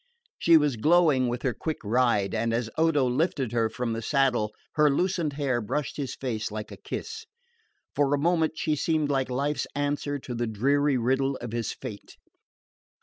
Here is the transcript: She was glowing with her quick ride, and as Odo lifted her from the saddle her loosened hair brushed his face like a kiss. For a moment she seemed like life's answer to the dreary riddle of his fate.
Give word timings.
She 0.39 0.57
was 0.57 0.77
glowing 0.77 1.27
with 1.27 1.43
her 1.43 1.53
quick 1.53 1.77
ride, 1.83 2.33
and 2.33 2.55
as 2.55 2.71
Odo 2.75 3.05
lifted 3.05 3.51
her 3.51 3.69
from 3.69 3.93
the 3.93 4.01
saddle 4.01 4.51
her 4.73 4.89
loosened 4.89 5.33
hair 5.33 5.61
brushed 5.61 5.97
his 5.97 6.15
face 6.15 6.49
like 6.49 6.71
a 6.71 6.77
kiss. 6.77 7.27
For 7.93 8.11
a 8.11 8.17
moment 8.17 8.53
she 8.57 8.75
seemed 8.75 9.11
like 9.11 9.29
life's 9.29 9.67
answer 9.75 10.17
to 10.17 10.33
the 10.33 10.47
dreary 10.47 10.97
riddle 10.97 11.35
of 11.35 11.51
his 11.51 11.71
fate. 11.71 12.17